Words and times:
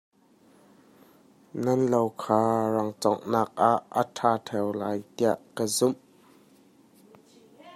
Nan 1.63 1.79
lo 1.91 1.99
kha 2.21 2.39
rangconghnak 2.75 3.49
ah 3.71 3.79
a 4.01 4.03
ṭha 4.15 4.31
ṭheu 4.45 4.67
lai 4.79 4.99
tiah 5.15 5.39
ka 5.55 5.63
zumh. 5.77 5.99